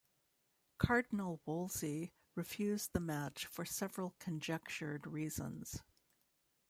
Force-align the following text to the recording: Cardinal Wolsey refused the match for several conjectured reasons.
Cardinal 0.79 1.41
Wolsey 1.45 2.11
refused 2.33 2.91
the 2.91 2.99
match 2.99 3.45
for 3.45 3.65
several 3.65 4.15
conjectured 4.17 5.05
reasons. 5.05 5.83